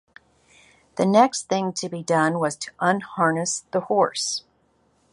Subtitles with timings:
[0.95, 4.43] The next thing to be done was to unharness the horse.